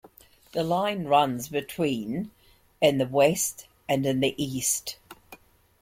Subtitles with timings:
[0.53, 2.31] The line runs between
[2.81, 4.97] in the west and in the east.